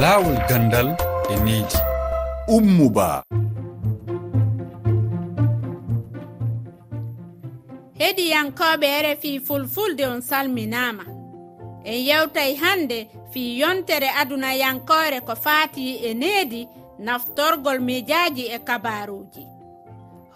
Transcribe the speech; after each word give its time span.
laawol 0.00 0.36
gandal 0.48 0.88
e 1.32 1.36
needi. 1.44 1.78
Ummuba. 2.48 3.22
Heɗiyankoɓe 7.98 8.88
rfi 9.06 9.40
fulfulde 9.46 10.04
on 10.06 10.20
salminama 10.20 11.04
en 11.84 11.98
yewtay 12.08 12.52
hande 12.62 12.98
fi 13.32 13.58
yontere 13.60 14.08
aduna 14.20 14.50
yankore 14.62 15.20
ko 15.20 15.34
fati 15.34 15.96
e 16.08 16.14
needi 16.14 16.68
naftorgol 16.98 17.78
mijaji 17.80 18.44
e 18.56 18.58
kabaruji 18.68 19.44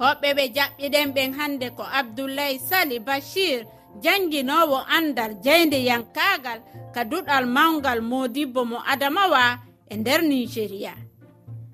hoɓɓe 0.00 0.29
ɓe 0.36 0.45
jaɓɓiɗen 0.56 1.08
ɓen 1.14 1.30
hande 1.38 1.66
ko 1.77 1.84
abdoulaye 1.98 2.58
sali 2.58 2.98
bachir 2.98 3.66
jannginowo 4.04 4.79
andal 4.96 5.32
jeyde 5.45 5.79
yankagal 5.84 6.61
ka 6.95 7.04
duɗal 7.04 7.46
mawgal 7.46 8.00
modibbo 8.00 8.64
mo 8.64 8.79
adamawa 8.93 9.59
e 9.88 9.97
nder 9.97 10.23
nigéria 10.23 10.95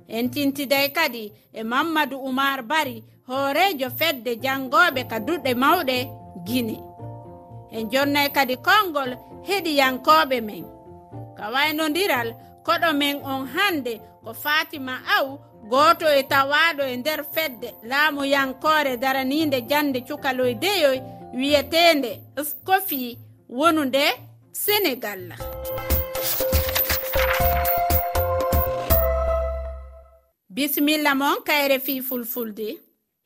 en 0.08 0.30
tintiday 0.30 0.88
kadi 0.96 1.32
e 1.52 1.62
mamadou 1.62 2.20
oumar 2.26 2.62
bari 2.62 3.04
hoorejo 3.28 3.88
fedde 3.98 4.32
jangoɓe 4.44 5.00
ka 5.10 5.18
duɗe 5.26 5.54
mawɗe 5.54 5.96
guine 6.46 6.76
en 7.76 7.90
jonnay 7.92 8.28
kadi 8.36 8.56
konngol 8.56 9.10
heɗiyankoɓe 9.48 10.40
men. 10.48 10.64
Ka 11.36 11.44
waynodiral 11.54 12.28
koɗo 12.66 12.88
men 13.00 13.16
on 13.32 13.46
hande 13.54 14.00
ko 14.24 14.30
fatima 14.34 14.94
aw 15.16 15.26
goto 15.70 16.06
e 16.06 16.22
tawaɗo 16.32 16.82
e 16.92 16.96
nder 16.96 17.20
fedde 17.34 17.68
laamu 17.90 18.22
yankore 18.34 18.96
daraninde 19.02 19.58
jande 19.70 20.00
cukaloy 20.08 20.54
deyoy 20.54 20.98
wiyetende 21.36 22.20
scofi 22.48 23.18
wonu 23.48 23.84
nde 23.84 24.04
sénégal 24.52 25.22
bisimilla 30.56 31.14
moon 31.14 31.42
kayre 31.44 31.78
fi 31.80 32.02
fulfulde. 32.02 32.78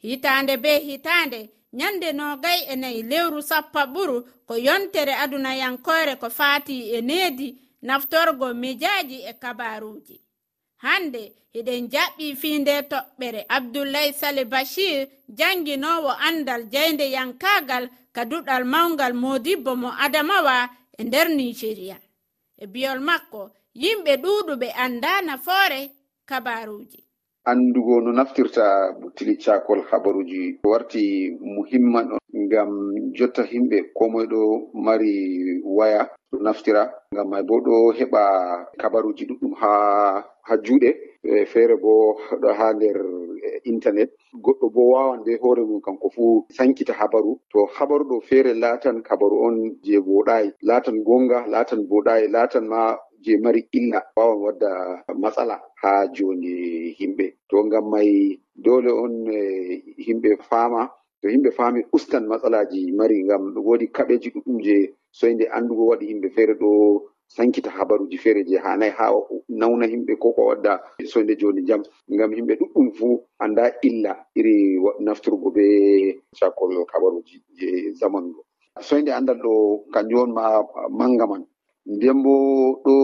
Hitande 0.03 0.57
be 0.57 0.79
hitande 0.79 1.41
nyande 1.73 2.13
nogay 2.13 2.61
e 2.73 2.77
nayi 2.77 3.03
lewru 3.03 3.43
sappa 3.43 3.83
ɓuru 3.95 4.17
ko 4.47 4.55
yontere 4.67 5.15
adunayankore 5.15 6.15
ko 6.21 6.29
fati 6.31 6.77
e 6.97 7.01
needi 7.01 7.49
naftorgo 7.83 8.55
mijaji 8.55 9.19
e 9.31 9.33
kabaruji. 9.43 10.17
Hande 10.85 11.23
hiɗen 11.55 11.85
jaɓɓi 11.93 12.27
fiinde 12.41 12.75
toɓɓere 12.91 13.41
abdoulaye 13.57 14.13
sali 14.21 14.45
bachir 14.53 15.09
janginowo 15.39 16.11
andal 16.29 16.63
jeyde 16.73 17.07
yankagal 17.17 17.85
ka 18.15 18.23
duɗal 18.31 18.65
mawgal 18.73 19.13
modibbo 19.23 19.73
mo 19.83 19.91
adamawa 20.05 20.57
e 20.99 21.03
nder 21.05 21.29
nijeriya 21.37 21.97
e 22.63 22.65
biyol 22.73 23.01
makko 23.09 23.43
yimɓe 23.83 24.13
ɗuɗuɓe 24.23 24.69
annda 24.85 25.11
nafoore 25.27 25.81
kabaruuji. 26.29 27.01
Anndugo 27.51 27.95
no 28.05 28.11
naftirta 28.13 28.65
tili 29.17 29.35
cakol 29.45 29.81
habaruji 29.91 30.59
warti 30.71 31.03
muhimman 31.55 32.07
ɗon 32.11 32.21
ngam 32.45 32.71
jotta 33.17 33.43
himɓe 33.53 33.77
komoye 33.97 34.27
ɗo 34.33 34.41
mari 34.87 35.13
waya 35.77 36.01
ɗo 36.31 36.37
naftira. 36.45 36.83
Ngam 37.15 37.29
may 37.31 37.43
bo 37.49 37.55
ɗo 37.67 37.75
heɓa 37.99 38.23
kabaruji 38.81 39.25
ɗuɗɗum 39.29 39.53
ha 39.61 39.71
ha 40.47 40.53
juuɗe. 40.65 40.91
e 41.23 41.45
feere 41.47 41.77
bo 41.77 42.17
ɗo 42.43 42.49
ha 42.59 42.73
nder 42.73 42.97
e, 43.47 43.61
internet. 43.65 44.11
Goɗɗo 44.45 44.67
bo 44.75 44.83
wawan 44.93 45.23
be 45.25 45.33
hoore 45.43 45.63
mum 45.65 45.81
kanko 45.81 46.09
fuu 46.15 46.45
sankita 46.57 46.93
habaru. 47.01 47.33
To 47.53 47.67
habaru 47.77 48.05
ɗo 48.11 48.17
feere 48.29 48.55
laatan 48.55 49.03
kabaru 49.03 49.37
on 49.47 49.57
je 49.85 49.99
voɗayi 49.99 50.49
laatan 50.63 51.03
gonga 51.05 51.47
laatan 51.47 51.81
voɗayi 51.91 52.29
laatan 52.35 52.65
ma 52.69 52.97
je 53.25 53.37
mari 53.39 53.63
illa. 53.73 54.01
Wawan 54.17 54.39
wadda 54.45 54.71
matsala 55.23 55.61
ha 55.83 56.07
joni 56.15 56.95
himɓe. 56.99 57.27
To 57.51 57.57
ngam 57.65 57.91
may 57.91 58.39
dole 58.65 58.91
on 59.05 59.27
e, 59.29 59.41
himɓe 60.07 60.31
faama 60.49 60.89
to 61.23 61.29
himɓe 61.29 61.51
faami 61.53 61.81
ustan 61.93 62.25
matsalaji 62.27 62.93
mari 62.99 63.23
ngam 63.25 63.43
woodi 63.67 63.87
kaɓeji 63.97 64.29
ɗuɗɗum 64.35 64.59
je 64.65 64.77
soyde 65.19 65.45
andugo 65.57 65.85
waɗi 65.91 66.07
himɓe 66.11 66.29
feere 66.35 66.55
ɗo 66.61 66.71
sankita 67.31 67.71
habaruji 67.71 68.19
feere 68.19 68.45
je 68.45 68.59
hanayi 68.59 68.93
ha 68.99 69.07
nawna 69.49 69.87
himɓe 69.87 70.19
ko 70.19 70.33
ko 70.33 70.43
wadda 70.51 70.73
sonde 71.13 71.37
joni 71.41 71.63
jam. 71.69 71.83
Ngam 72.13 72.33
himɓe 72.37 72.55
ɗuɗɗum 72.61 72.87
fuu 72.97 73.23
anda 73.39 73.65
illa 73.83 74.13
iri 74.39 74.79
nafturgo 75.05 75.51
be 75.55 75.65
cakol 76.39 76.73
habaruji 76.93 77.37
je 77.59 77.69
zamanu 78.01 78.29
ɗo 78.35 78.43
soyde 78.83 79.11
andal 79.13 79.39
ɗo 79.45 79.53
kanjum 79.93 80.21
on 80.23 80.33
ma 80.35 80.45
manga 80.99 81.27
man. 81.27 81.45
Nden 81.87 82.23
bo 82.23 82.35
ɗo 82.85 82.95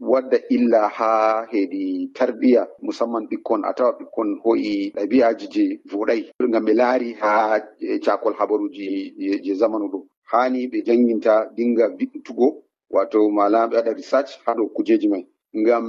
wadda 0.00 0.38
illa 0.50 0.88
ha 0.88 1.10
hedi 1.52 2.10
tarbiya 2.14 2.66
musamman 2.82 3.26
ɓikkon 3.30 3.62
a 3.64 3.72
tawa 3.74 3.92
ɓikkon 3.98 4.28
hoi 4.44 4.92
ɗabi'aji 4.94 5.46
je 5.54 5.64
voɗai. 5.90 6.20
Ngam 6.48 6.64
ɓe 6.66 6.72
laari 6.74 7.12
ha 7.20 7.58
cakol 8.04 8.34
habaruji 8.38 8.86
je 9.44 9.54
zamanu 9.54 9.86
ɗo 9.92 9.98
hani 10.30 10.66
ɓe 10.70 10.78
janginta 10.86 11.50
dinga 11.56 11.84
viɗɗutugo 11.98 12.46
wato 12.90 13.28
mala 13.30 13.66
ɓe 13.68 13.76
waɗa 13.76 13.92
research 13.94 14.38
ha 14.44 14.54
ɗo 14.54 14.68
kujeji 14.74 15.08
mai. 15.08 15.26
Ngam 15.56 15.86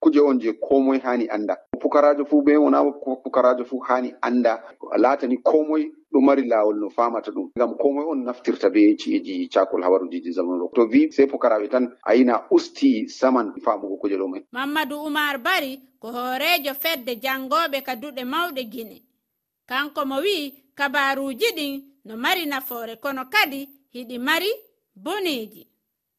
kuje 0.00 0.20
on 0.20 0.38
je 0.40 0.52
komoy 0.52 0.98
hani 0.98 1.28
anda. 1.28 1.56
Pukarajo 1.80 2.24
fu 2.26 2.42
be 2.42 2.56
wona 2.56 2.82
pukarajo 3.24 3.64
fu 3.64 3.78
hani 3.78 4.14
anda. 4.22 4.62
Latani 4.96 5.38
komoy 5.42 5.90
ɗo 6.12 6.20
mari 6.20 6.42
lawol 6.48 6.76
no 6.78 6.90
famata 6.90 7.30
ɗum. 7.30 7.50
Ngam 7.56 7.74
komoy 7.78 8.04
on 8.04 8.24
naftirta 8.24 8.70
be 8.70 8.96
ci'eji 8.96 9.48
cakol 9.48 9.82
habarujiji 9.82 10.32
zamanu. 10.32 10.68
To 10.74 10.86
vi 10.86 11.10
sei 11.12 11.26
pukaraɓe 11.26 11.68
tan 11.70 11.88
ayina 12.04 12.46
usti 12.50 13.08
saman 13.08 13.52
famugo 13.64 13.96
kuje 13.96 14.16
ɗo 14.16 14.28
mai. 14.28 14.44
Mamadou 14.52 15.04
oumar 15.06 15.38
bari 15.38 15.80
ko 16.00 16.08
hoorejo 16.12 16.74
fedde 16.74 17.16
jangoɓe 17.20 17.82
ka 17.82 17.94
duɗe 17.96 18.24
mawɗe 18.24 18.64
guine 18.70 19.02
kanko 19.66 20.04
mo 20.06 20.16
wi 20.20 20.52
kabaruji 20.74 21.46
ɗin 21.56 21.82
no 22.04 22.16
mari 22.16 22.46
nafoore 22.46 22.96
kono 23.00 23.24
kadi 23.30 23.68
hiɗi 23.94 24.18
mari 24.18 24.50
boneji 24.94 25.66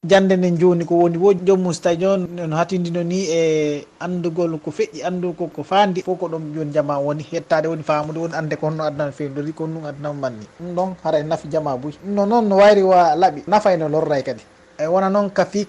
jande 0.08 0.38
nden 0.38 0.58
joni 0.58 0.86
ko 0.86 0.96
woni 0.96 1.18
wo 1.18 1.34
joomum 1.34 1.74
so 1.74 1.82
tawi 1.82 1.98
joni 1.98 2.28
no 2.48 2.56
hatindino 2.56 3.04
ni 3.04 3.26
e 3.26 3.86
andugol 4.00 4.60
ko 4.60 4.70
feƴƴi 4.72 5.02
andu 5.08 5.34
ko 5.34 5.48
ko 5.48 5.64
fandi 5.64 6.02
fof 6.02 6.20
ko 6.20 6.28
ɗum 6.28 6.54
joni 6.54 6.72
jama 6.72 7.00
woni 7.00 7.24
hettade 7.24 7.68
woni 7.68 7.84
famude 7.84 8.20
woni 8.20 8.34
ande 8.36 8.56
ko 8.56 8.68
honno 8.68 8.84
addana 8.84 9.12
fewdori 9.12 9.54
ko 9.54 9.66
ɗum 9.66 9.86
addana 9.86 10.14
manni. 10.14 10.46
Ɗum 10.62 10.76
ɗon 10.76 10.90
hara 11.04 11.20
e 11.20 11.24
nafi 11.24 11.48
jama 11.50 11.78
buy. 11.78 11.92
Ɗum 12.06 12.16
ɗon 12.16 12.26
noon 12.30 12.48
no 12.50 12.56
wayri 12.58 12.84
wa 12.84 13.16
laaɓi 13.16 13.44
nafa 13.48 13.74
ene 13.74 13.90
lorray 13.90 14.24
kadi. 14.24 14.44
E 14.80 14.86
wona 14.88 15.10
noon 15.10 15.30
ka 15.30 15.46
fi 15.46 15.66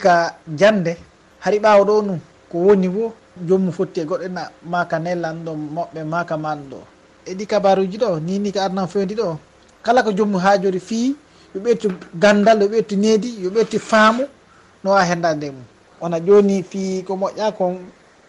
jande 0.56 0.96
hari 1.40 1.58
ɓawa 1.58 1.84
ɗo 1.84 2.02
ɗum 2.02 2.18
ko 2.52 2.58
woni 2.58 2.88
wo 2.88 3.12
joomum 3.46 3.72
fotti 3.72 4.00
e 4.00 4.04
goɗɗo 4.04 4.28
na 4.28 4.50
maka 4.64 4.98
nellan 4.98 5.44
ɗo 5.44 5.52
moɓɓe 5.54 6.04
maka 6.04 6.36
man 6.36 6.58
ɗo. 6.70 6.76
E 7.26 7.34
ɗi 7.34 7.46
kabaruji 7.46 7.96
ɗo 7.98 8.20
nini 8.20 8.52
ko 8.52 8.60
adnan 8.60 8.86
fewdi 8.86 9.14
ɗo 9.14 9.36
kala 9.82 10.02
ko 10.02 10.12
joomum 10.12 10.40
hajori 10.40 10.80
fii 10.80 11.16
yo 11.56 11.70
ettu 11.70 11.88
gandal 12.14 12.62
yo 12.62 12.76
ettu 12.78 12.96
needi 12.96 13.42
yo 13.42 13.50
ettu 13.60 13.78
faamu 13.80 14.24
no 14.84 14.90
wawi 14.90 15.06
hendade 15.08 15.50
mum. 15.50 15.64
Wona 16.00 16.20
joni 16.20 16.62
fi 16.62 17.02
ko 17.06 17.16
moƴƴa 17.16 17.52
kon 17.56 17.78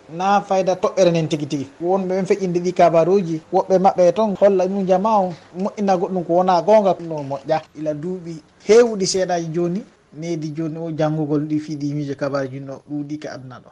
na 0.10 0.42
fayda 0.42 0.74
toɓɓere 0.76 1.12
nen 1.12 1.28
tigui 1.30 1.48
tigui 1.48 1.68
wonɓe 1.82 2.08
ɓen 2.16 2.26
feƴƴinde 2.26 2.60
ɗi 2.66 2.72
kabaruji 2.74 3.42
woɓɓe 3.54 3.76
mabɓe 3.80 4.12
toon 4.16 4.36
holla 4.40 4.66
ɗum 4.68 4.86
jama 4.88 5.20
o 5.20 5.34
moƴƴina 5.60 5.98
goɗɗum 6.00 6.24
ko 6.28 6.34
wona 6.34 6.62
gonga 6.62 6.96
no 7.00 7.24
moƴƴa. 7.24 7.62
Ila 7.80 7.94
duuɓi 7.94 8.34
hewɗi 8.68 9.06
seeɗaji 9.08 9.48
joni 9.54 9.84
needi 10.14 10.50
joni 10.56 10.78
o 10.78 10.92
janngugol 10.92 11.44
ɗi 11.50 11.60
fiiɗi 11.60 11.94
miijo 11.94 12.16
kabaruji 12.16 12.60
no 12.60 12.82
ɗuuɗi 12.90 13.20
ka 13.20 13.30
aduna 13.32 13.60
ɗo. 13.60 13.70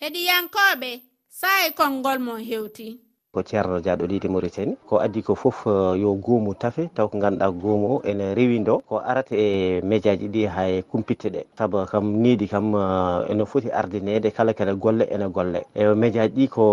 Heɗiyankoɓe 0.00 1.00
sae 1.28 1.70
konngol 1.76 2.18
mon 2.18 2.40
hewti. 2.40 3.05
ko 3.36 3.42
ceerno 3.44 3.80
diaɗo 3.84 4.06
leydi 4.08 4.28
mauritanie. 4.32 4.76
Ko 4.88 4.96
addi 5.04 5.20
ko 5.22 5.34
fof 5.34 5.66
eh, 5.66 6.00
yo 6.00 6.14
goomu 6.16 6.54
tafe 6.56 6.88
taw 6.94 7.08
ko 7.08 7.18
ganduɗa 7.18 7.50
goomu 7.52 7.86
o 7.96 8.02
ene 8.04 8.32
rewindo 8.34 8.80
ko 8.88 8.96
arata 9.04 9.36
e 9.36 9.80
média 9.84 10.16
ji 10.16 10.28
ɗi 10.28 10.46
hay 10.48 10.82
kumpitte 10.82 11.28
ɗe. 11.28 11.44
Saabu 11.58 11.84
kam 11.90 12.04
niidi 12.22 12.48
kam 12.48 12.72
eh, 12.74 13.30
ene 13.30 13.44
foti 13.44 13.68
ardinede 13.70 14.30
kala 14.32 14.54
kene 14.54 14.72
golle 14.80 15.04
ene 15.12 15.28
golle. 15.28 15.60
E 15.74 15.84
média 15.94 16.24
ji 16.28 16.34
ɗi 16.46 16.48
ko 16.48 16.64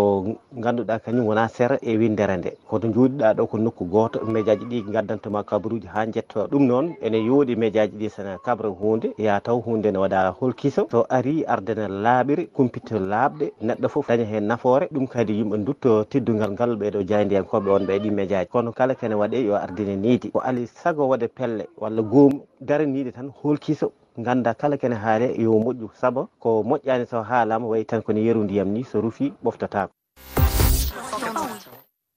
ganduɗa 0.56 0.98
kañum 1.04 1.26
wona 1.26 1.48
sera 1.48 1.76
e 1.82 1.96
windere 1.98 2.36
nde. 2.36 2.56
Koto 2.68 2.88
jooɗiɗa 2.88 3.34
ɗo 3.36 3.46
ko 3.46 3.58
nokku 3.58 3.84
goto 3.84 4.24
média 4.24 4.56
ji 4.56 4.64
ɗi 4.64 4.82
gaddantuma 4.92 5.44
kabaruji 5.44 5.86
ha 5.92 6.06
jetto 6.06 6.46
ɗum 6.48 6.64
noon. 6.66 6.94
Ene 7.02 7.18
yooɗi 7.20 7.56
média 7.56 7.86
ji 7.86 7.96
ɗi 7.98 8.08
sene 8.08 8.38
kabra 8.44 8.68
hunde 8.70 9.12
ya 9.18 9.40
taw 9.40 9.60
hunde 9.60 9.92
ne 9.92 9.98
waɗa 9.98 10.32
holkiso 10.40 10.86
so 10.90 11.04
ari 11.10 11.44
ardene 11.44 11.88
laaɓiri 11.88 12.46
kumpitte 12.56 12.96
laaɓɗe. 12.98 13.52
Neɗɗo 13.60 13.88
foof 13.88 14.08
daña 14.08 14.24
hen 14.24 14.46
nafoore. 14.48 14.88
Ɗum 14.92 15.06
kadi 15.06 15.32
yimɓe 15.42 15.56
dutto 15.64 16.04
teddugal 16.04 16.53
ngal 16.54 16.76
ɓeɗo 16.80 17.02
jayndiyankoɓe 17.08 17.70
on 17.70 17.86
ɓe 17.86 17.92
e 17.96 17.98
ɗimme 18.02 18.26
jaaji 18.30 18.48
kono 18.52 18.72
kala 18.72 18.94
kene 18.94 19.14
waɗe 19.14 19.38
yo 19.46 19.54
ardine 19.56 19.96
niidi 19.96 20.30
ko 20.30 20.38
ali 20.40 20.66
saago 20.66 21.08
waɗe 21.08 21.28
pelle 21.28 21.64
walla 21.82 22.02
goomu 22.02 22.40
daraniide 22.60 23.12
tan 23.12 23.28
holkiso 23.42 23.92
ganda 24.16 24.54
kala 24.54 24.76
kene 24.76 24.94
haale 24.94 25.34
yo 25.42 25.50
moƴƴu. 25.58 25.88
Saabu 26.00 26.28
ko 26.38 26.62
moƴƴani 26.62 27.06
so 27.06 27.22
haalama 27.22 27.66
wayi 27.66 27.84
tan 27.84 28.02
kone 28.02 28.20
yeru 28.24 28.44
ndiyam 28.44 28.68
ni 28.68 28.84
so 28.84 29.00
rufi 29.00 29.32
ɓoftatako 29.44 29.92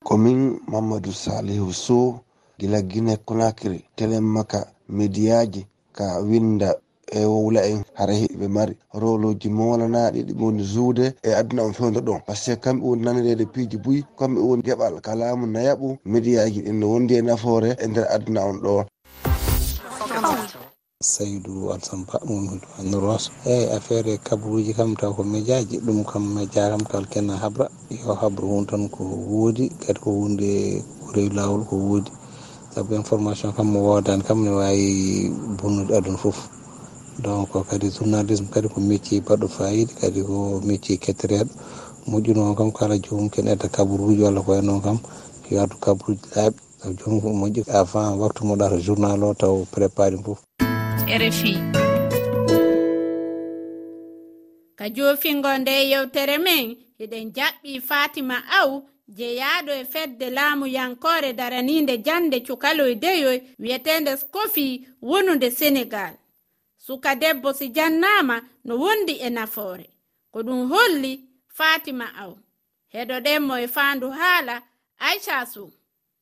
komin 0.03 0.59
mamadou 0.67 1.11
salihu 1.11 1.73
sow 1.73 2.19
gila 2.59 2.81
guine 2.81 3.17
conakry 3.25 3.85
telemaka 3.95 4.67
médiaji 4.89 5.67
ka 5.91 6.19
winda 6.21 6.75
e 7.11 7.25
wowla 7.25 7.61
en. 7.65 7.83
Hara 7.93 8.13
heɓe 8.13 8.47
mari 8.47 8.77
roloji 8.93 9.49
molanaɗi 9.49 10.23
ɗi 10.27 10.33
woni 10.39 10.63
juude 10.63 11.15
e 11.23 11.29
aduna 11.33 11.63
on 11.63 11.73
fewdo 11.73 11.99
ɗon. 12.01 12.21
Par 12.25 12.35
ce 12.35 12.51
que 12.55 12.61
kamɓe 12.61 12.83
woni 12.85 13.03
nanirede 13.03 13.45
piiji 13.45 13.77
buyi 13.77 14.05
kamɓe 14.19 14.39
woni 14.39 14.63
gueɓal 14.63 15.01
kalamu 15.01 15.45
nayaɓu 15.47 15.97
médiaji 16.05 16.61
ɗin 16.65 16.79
no 16.79 16.87
wondi 16.91 17.15
e 17.15 17.21
nafoore 17.21 17.75
e 17.79 17.87
nder 17.87 18.05
aduna 18.09 18.45
on 18.45 18.59
ɗo. 18.61 18.85
Saydou 20.99 21.69
alsampa 21.73 22.19
momidou 22.25 22.69
annoros 22.79 23.29
eyyi 23.45 23.69
affaire 23.69 24.13
e 24.13 24.17
kabruji 24.17 24.73
kam 24.73 24.95
taw 24.95 25.13
ko 25.13 25.23
médiaji 25.23 25.77
ɗum 25.85 26.03
kam 26.03 26.33
média 26.35 26.69
kam 26.69 26.81
taw 26.89 27.03
kenna 27.11 27.37
habra. 27.37 27.69
Yo 27.89 28.15
habru 28.15 28.47
won 28.49 28.65
tan 28.65 28.89
ko 28.89 29.03
woodi 29.03 29.69
kadi 29.69 29.99
ko 29.99 30.09
hunde 30.11 30.81
ko 31.05 31.11
rewi 31.13 31.29
lawol 31.29 31.63
ko 31.69 31.75
woodi. 31.75 32.11
Saabu 32.73 32.95
information 32.95 33.53
kam 33.53 33.67
mo 33.71 33.79
wodani 33.81 34.23
kam 34.25 34.43
ne 34.43 34.49
wawi 34.49 35.29
bonnude 35.57 35.93
aduna 35.93 36.17
foof 36.17 36.56
donc 37.23 37.49
kadi 37.69 37.89
journalisme 37.89 38.47
kadi 38.53 38.67
ko 38.69 38.79
métier 38.81 39.21
baɗɗo 39.21 39.47
fayida 39.47 39.93
kadi 40.01 40.21
ko 40.21 40.61
métier 40.65 40.97
kettereɗo 40.97 41.51
moƴƴuno 42.07 42.55
kam 42.55 42.71
kala 42.71 42.97
jomum 42.97 43.29
ken 43.29 43.47
edda 43.47 43.67
kabaruji 43.67 44.23
walla 44.23 44.41
ko 44.41 44.51
way 44.51 44.61
noon 44.61 44.81
kam 44.81 44.99
yo 45.49 45.61
addu 45.61 45.75
kabaruji 45.79 46.21
laaɓi. 46.35 46.59
Taw 46.81 46.93
jomum 46.93 47.21
ko 47.21 47.29
moƴƴi. 47.29 47.63
Avant 47.73 48.19
waktu 48.19 48.45
moɗata 48.45 48.77
journal 48.79 49.23
o 49.23 49.33
taw 49.33 49.65
préparé 49.65 50.17
foof 50.23 50.39
rfi 51.07 51.53
ka 54.75 54.89
jofingo 54.89 55.57
nde 55.57 55.89
yewtere 55.89 56.37
men 56.37 56.75
eɗen 56.99 57.31
jaɓɓi 57.35 57.81
fatima 57.81 58.37
aw 58.59 58.81
jeyaɗo 59.17 59.71
e 59.81 59.85
fedde 59.85 60.29
laamu 60.29 60.65
yankore 60.67 61.33
daraninde 61.33 61.97
jande 62.05 62.39
cukaloy 62.45 62.95
deyoy 62.95 63.41
wiyetende 63.59 64.17
scofi 64.17 64.85
wonude 65.01 65.49
sénégal 65.49 66.13
suka 66.87 67.15
debbo 67.15 67.51
si 67.53 67.67
jannama 67.69 68.41
no 68.65 68.77
wondi 68.79 69.19
e 69.19 69.29
nafoore. 69.29 69.89
Ko 70.31 70.39
ɗum 70.43 70.69
holli 70.71 71.19
fatima 71.57 72.05
aw. 72.23 72.31
Heɗoɗenmo 72.93 73.53
e 73.59 73.67
faandu 73.67 74.07
haala 74.09 74.55
aicha 75.07 75.45
su. 75.45 75.63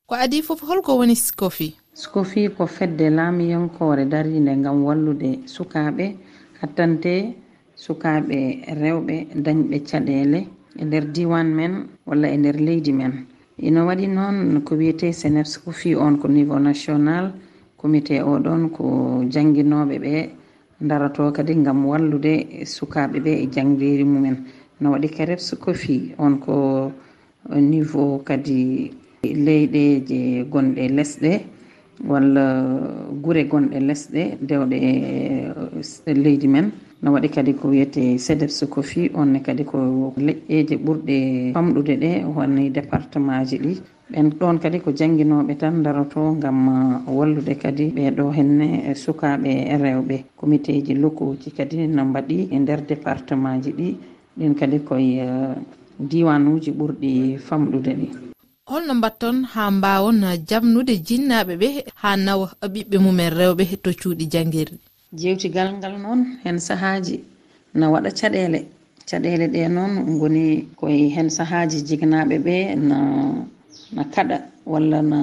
Ko 0.08 0.14
adi 0.14 0.42
fof 0.42 0.60
holko 0.68 0.98
woni 0.98 1.14
sikofi 1.16 1.68
sikofi 1.94 2.48
ko 2.56 2.66
fedde 2.66 3.10
laamiyankore 3.10 4.04
darinde 4.12 4.56
ngam 4.56 4.84
wallude 4.84 5.30
sukaaɓe 5.54 6.06
hattante 6.60 7.12
sukaaɓe 7.84 8.38
rewɓe 8.82 9.16
dañɓe 9.44 9.76
caɗeele 9.88 10.40
e 10.80 10.84
nder 10.84 11.04
diwan 11.14 11.48
men 11.58 11.72
walla 12.06 12.28
e 12.28 12.36
nder 12.36 12.56
leydi 12.66 12.92
men. 12.92 13.12
Ino 13.58 13.86
waɗi 13.86 14.06
noon 14.08 14.60
ko 14.66 14.74
wiyete 14.74 15.12
senef 15.12 15.46
sikofi 15.46 15.94
on 15.94 16.18
ko 16.20 16.26
niveau 16.28 16.58
national 16.58 17.24
comité 17.80 18.16
oɗon 18.32 18.70
ko 18.76 18.84
jannginoɓe 19.32 19.96
ɓe 20.04 20.14
darato 20.80 21.32
kadi 21.32 21.54
gam 21.64 21.86
wallude 21.86 22.64
sukaɓe 22.64 23.18
ɓe 23.24 23.32
e 23.42 23.46
jangderi 23.54 24.04
mumen. 24.04 24.36
No 24.80 24.90
waɗi 24.92 25.08
karebs 25.16 25.54
kofi 25.64 26.14
on 26.18 26.38
ko 26.38 26.92
niveau 27.70 28.18
kadi 28.24 28.90
leyɗe 29.24 29.82
je 30.08 30.18
gonɗe 30.52 30.88
lesɗe 30.96 31.32
walla 32.08 32.44
gure 33.22 33.44
gonɗe 33.50 33.78
lesɗe 33.88 34.22
dewɗe 34.48 34.76
e 36.08 36.12
leydi 36.14 36.48
men. 36.48 36.70
No 37.02 37.12
waɗi 37.12 37.28
kadi 37.34 37.52
ko 37.54 37.68
wiyete 37.68 38.18
sedeps 38.18 38.64
kofi 38.68 39.10
onne 39.14 39.40
kadi 39.42 39.64
ko 39.64 40.12
leƴƴeje 40.16 40.76
ɓurɗe 40.84 41.16
famɗude 41.54 41.94
ɗe 42.02 42.10
woni 42.34 42.70
département 42.70 43.44
ji 43.48 43.58
ɗi. 43.58 43.72
ɓen 44.10 44.30
ɗon 44.38 44.58
kadi 44.62 44.78
ko 44.80 44.90
jangguinoɓe 44.92 45.56
tan 45.58 45.82
daroto 45.82 46.32
gam 46.42 46.68
uh, 46.68 47.10
wallude 47.16 47.54
kadi 47.62 47.84
ɓeɗo 47.96 48.24
henne 48.36 48.66
e 48.90 48.94
sukaɓe 48.94 49.50
e 49.72 49.76
rewɓe. 49.84 50.16
Comité 50.36 50.72
ji 50.84 50.94
lokkuji 50.94 51.50
kadi 51.56 51.86
no 51.88 52.04
mbaɗi 52.04 52.48
e 52.54 52.58
nder 52.58 52.80
département 52.86 53.58
ji 53.64 53.72
ɗi. 53.78 53.88
Ɗin 54.38 54.54
kadi 54.54 54.78
koye 54.88 55.22
uh, 55.26 55.54
diwanuji 55.98 56.70
ɓurɗi 56.78 57.38
famɗude 57.46 57.92
ɗi. 58.00 58.06
Holno 58.70 58.94
mbatton 58.94 59.36
ha 59.52 59.70
mbawon 59.70 60.20
jamnude 60.48 60.94
jinnaɓe 61.06 61.54
ɓe 61.60 61.68
ha 62.02 62.16
nawa 62.16 62.46
ɓiɓɓe 62.62 62.96
mumen 63.04 63.30
rewɓe 63.38 63.64
to 63.82 63.90
cuuɗi 64.00 64.24
jangirɗi 64.32 64.78
jewtigal 65.20 65.68
ngal 65.78 65.94
noon 66.02 66.20
hen 66.44 66.58
sahaji 66.58 67.20
na 67.74 67.90
waɗa 67.90 68.10
caɗele. 68.18 68.60
Caɗele 69.08 69.46
ɗe 69.52 69.68
noon 69.68 70.18
goni 70.18 70.44
koye 70.78 71.08
hen 71.14 71.28
sahaji 71.30 71.78
jignaɓe 71.88 72.36
ɓe 72.44 72.56
na 72.88 72.96
na 73.92 74.02
kaɗa 74.04 74.38
walla 74.66 74.98
na 75.02 75.18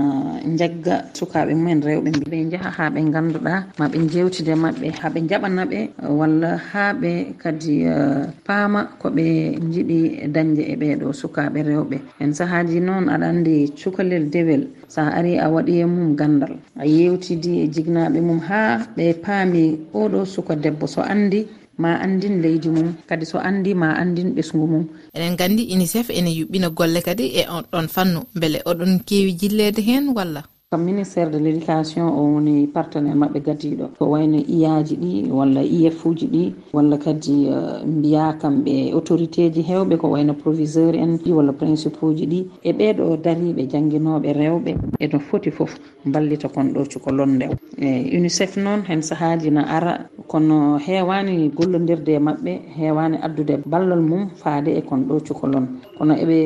jagga 0.60 0.96
sukaɓe 1.14 1.52
mumen 1.56 1.82
rewɓe 1.84 2.10
ɓe 2.32 2.38
jaaha 2.52 2.70
ha 2.78 2.90
ɓe 2.94 3.02
ganduɗa 3.14 3.54
maɓe 3.80 3.98
jewtide 4.12 4.54
mabɓe 4.56 4.88
ha 5.00 5.08
ɓe 5.14 5.20
jaɓanaɓe 5.30 5.80
walla 6.20 6.58
ha 6.72 6.94
ɓe 7.02 7.12
kadi 7.42 7.84
eh, 7.84 8.24
paama 8.48 8.82
koɓe 9.02 9.24
jiiɗi 9.72 10.00
dañde 10.34 10.64
e 10.72 10.76
ɓeɗo 10.82 11.08
sukaɓe 11.14 11.60
rewɓe. 11.70 11.98
En 12.24 12.32
saahaji 12.34 12.80
noon 12.80 13.10
aɗa 13.14 13.26
andi 13.32 13.56
cukalel 13.80 14.30
dewel. 14.32 14.64
Sa 14.88 15.02
ari 15.18 15.38
a 15.38 15.50
waɗi 15.50 15.74
e 15.84 15.86
mum 15.86 16.16
gandal. 16.16 16.54
A 16.80 16.86
yewtidi 16.86 17.52
e 17.64 17.68
jignaɓe 17.68 18.20
mum 18.22 18.40
ha 18.48 18.80
ɓe 18.96 19.14
paami 19.24 19.64
oɗo 19.94 20.26
suka 20.26 20.56
debbo. 20.56 20.88
So 20.88 21.02
andi 21.02 21.48
ma 21.78 21.98
andin 22.00 22.42
leydi 22.42 22.70
mum. 22.70 22.94
Kadi 23.08 23.26
so 23.26 23.38
andi 23.40 23.74
ma 23.74 23.94
andin 23.98 24.34
ɓesgu 24.36 24.68
mum. 24.68 24.86
Eɗen 25.16 25.36
gandi 25.36 25.70
unicef 25.74 26.10
ene 26.10 26.30
yuɓɓina 26.30 26.70
golle 26.70 27.02
kadi 27.02 27.26
e 27.40 27.46
on 27.50 27.64
ɗon 27.72 27.88
fannu 27.88 28.20
beele 28.36 28.60
oɗon 28.66 29.00
kewi 29.08 29.34
jillede 29.40 29.82
hen 29.82 30.14
walla? 30.16 30.44
kam 30.74 30.82
ministére 30.86 31.30
de 31.30 31.38
l' 31.40 31.48
éducation 31.54 32.08
o 32.10 32.22
woni 32.34 32.66
partenaire 32.68 33.16
maɓɓe 33.22 33.40
gadiɗo 33.46 33.86
ko 33.98 34.06
wayno 34.14 34.38
iyaji 34.56 34.96
ɗi 35.04 35.12
walla 35.38 35.62
if 35.62 36.04
uji 36.06 36.28
ɗi 36.34 36.44
walla 36.74 36.98
kadi 36.98 37.36
eh, 37.46 37.86
mbiya 37.86 38.34
kamɓe 38.42 38.92
autorité 38.98 39.52
ji 39.54 39.62
hewɓe 39.62 39.98
ko 40.02 40.08
wayno 40.14 40.34
proviseur 40.34 40.96
en 40.96 41.18
ɗi 41.24 41.32
walla 41.32 41.54
principe 41.54 41.98
uji 42.02 42.26
ɗi 42.26 42.40
e 42.64 42.72
ɓeɗo 42.74 43.18
dariɓe 43.24 43.62
jangguinoɓe 43.72 44.30
rewɓe 44.34 44.72
eno 45.00 45.20
foti 45.20 45.52
foof 45.52 45.78
ballita 46.06 46.50
kon 46.50 46.74
ɗo 46.74 46.82
cuko 46.92 47.12
londe 47.12 47.46
e 47.78 48.18
unicef 48.18 48.58
noon 48.58 48.82
hen 48.90 49.02
saahaji 49.02 49.52
na 49.52 49.62
ara 49.68 50.10
kono 50.28 50.78
hewani 50.78 51.50
gollodirde 51.50 52.10
e 52.16 52.20
maɓɓe 52.20 52.52
hewani 52.78 53.18
addude 53.22 53.62
ballal 53.66 54.02
mum 54.02 54.30
faade 54.42 54.70
e 54.78 54.82
kon 54.82 55.06
ɗo 55.08 55.20
cukolon 55.28 55.66
kono 55.98 56.14
eɓe 56.24 56.38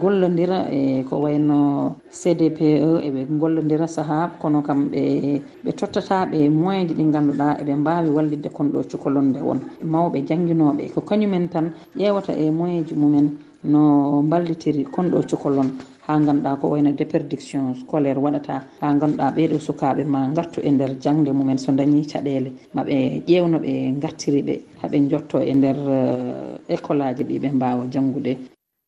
gollodira 0.00 0.58
e 0.72 1.04
ko 1.08 1.14
wayno 1.24 1.94
cdpe 2.10 2.66
eɓe 3.06 3.20
gollodira 3.40 3.75
nder 3.76 3.88
saaha 3.88 4.28
kono 4.40 4.62
kam 4.62 4.88
ɓe 4.90 5.42
ɓe 5.64 5.72
tottata 5.72 6.26
ɓe 6.26 6.48
moyen 6.50 6.88
ji 6.88 6.94
ɗi 6.94 7.04
ganduɗa 7.12 7.60
eɓe 7.60 7.74
mbawi 7.76 8.08
wallidde 8.10 8.48
kon 8.48 8.68
ɗo 8.72 8.82
cukalonde 8.90 9.38
won. 9.40 9.60
Mawɓe 9.84 10.18
jangguinoɓe 10.28 10.92
ko 10.94 11.00
kañumen 11.00 11.48
tan 11.50 11.72
ƴewata 11.96 12.32
e 12.32 12.50
moyen 12.50 12.84
ji 12.86 12.94
mumen 12.94 13.36
no 13.64 14.22
ballitiri 14.22 14.84
kon 14.84 15.10
ɗo 15.10 15.22
cukalon 15.28 15.70
ha 16.06 16.18
ganduɗa 16.18 16.56
ko 16.60 16.68
wayno 16.68 16.92
déperdiction 16.92 17.74
scolaire 17.80 18.18
waɗata 18.18 18.64
ha 18.80 18.94
ganduɗa 18.94 19.30
ɓeeɗo 19.36 19.58
sukaɓe 19.60 20.04
ma 20.04 20.28
gartu 20.34 20.60
e 20.62 20.70
nder 20.70 20.96
jangde 21.00 21.30
mumen 21.32 21.58
so 21.58 21.72
dañi 21.72 22.06
caɗele 22.06 22.52
maɓe 22.74 23.22
ƴewno 23.26 23.58
ɓe 23.58 24.00
gartiriɓe 24.00 24.54
haaɓe 24.82 25.08
jotto 25.10 25.38
e 25.40 25.52
nder 25.54 25.76
eh, 25.76 26.74
école 26.74 27.02
aji 27.04 27.24
ɗi 27.24 27.38
ɓe 27.42 27.48
mbawa 27.52 27.84
janggude 27.92 28.36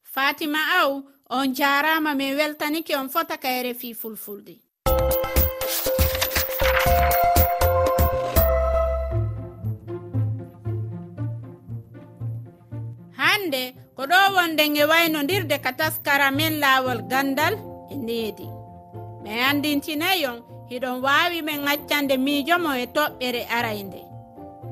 fatima 0.02 0.59
aw 0.80 1.02
on 1.30 1.52
jarama 1.54 2.14
min 2.14 2.35
weltanike 2.37 2.97
on 2.97 3.09
fota 3.09 3.37
kayre 3.37 3.75
fi 3.75 3.92
fulfulde. 3.95 4.67
hande 13.49 13.75
ko 13.97 14.02
ɗo 14.07 14.17
wonde 14.35 14.62
e 14.62 14.85
waynodirde 14.85 15.59
ka 15.61 15.73
taskara 15.73 16.31
men 16.31 16.61
laawol 16.61 17.02
gandal 17.11 17.55
e 17.90 17.97
needi. 17.97 18.47
Mi 19.23 19.31
andintinayon 19.50 20.43
hiɗon 20.71 21.02
waawi 21.02 21.43
men 21.43 21.69
accande 21.69 22.17
miijomo 22.17 22.75
e 22.75 22.87
toɓɓere 22.87 23.43
araynde. 23.57 24.00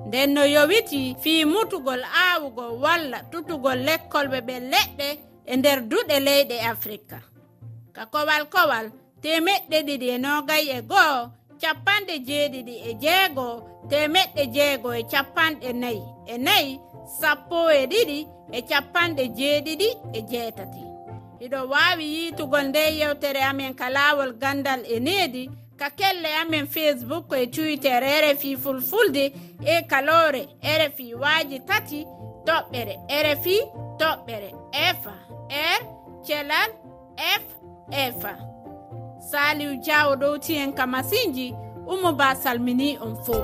Nden 0.06 0.35
no 0.35 0.45
yowiti 0.45 1.16
fii 1.23 1.45
mutugol 1.45 2.02
aawugol 2.04 2.73
walla 2.85 3.18
tutugol 3.30 3.78
lekkolɓe 3.87 4.38
ɓe 4.49 4.54
leɗɗe 4.73 5.09
e 5.47 5.56
nder 5.56 5.80
duɗe 5.90 6.16
leyɗe 6.26 6.56
afrika. 6.73 7.18
Ka 7.95 8.02
kowal 8.12 8.45
kowal 8.54 8.87
temeɗɗe 9.23 9.78
ɗiɗi 9.87 10.06
e 10.14 10.18
nogay 10.18 10.64
e 10.76 10.83
goo 10.90 11.30
capanɗe 11.61 12.14
jeeɗiɗi 12.28 12.75
e 12.88 12.90
jeego 13.02 13.49
temeɗɗe 13.90 14.42
jeego 14.54 14.88
e 14.95 15.02
capanɗe 15.12 15.68
nayi. 15.83 16.02
E 16.26 16.38
nayi 16.38 16.73
sappo 17.20 17.70
e 17.70 17.86
ɗiɗi 17.86 18.18
e 18.52 18.62
capanɗe 18.62 19.25
jeeɗiɗi 19.38 19.88
e 20.12 20.20
jeetati. 20.30 20.82
Hiɗo 21.40 21.60
wawi 21.72 22.04
yiitugol 22.14 22.64
nde 22.68 22.82
yewtere 22.98 23.40
amen 23.50 23.75
ka 23.75 23.86
laawol 23.90 24.32
gandal 24.42 24.80
e 24.94 25.00
needi 25.00 25.50
ka 25.76 25.90
kelle 25.90 26.28
amen 26.40 26.66
facebook 26.66 27.32
e 27.36 27.46
twitter 27.46 28.00
rfi 28.02 28.56
fulfulde 28.56 29.25
e 29.64 29.82
kalore 29.90 30.48
rfi 30.80 31.14
waaji 31.14 31.58
tati 31.68 32.06
toɓɓere 32.46 32.94
rfi 33.26 33.56
toɓɓere 34.00 34.50
efa 34.88 35.14
r 35.76 35.80
thelal 36.26 36.70
f 37.40 37.44
efa 38.04 38.32
saliw 39.30 39.72
diawo 39.84 40.12
ɗowti 40.16 40.52
en 40.62 40.72
ka 40.72 40.84
masinji 40.86 41.54
umo 41.92 42.12
ba 42.12 42.28
salmini 42.42 42.98
on 43.04 43.14
fo 43.25 43.36